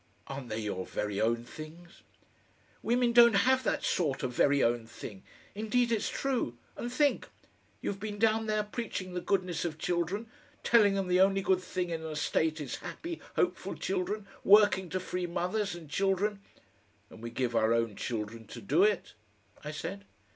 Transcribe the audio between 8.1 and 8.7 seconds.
down there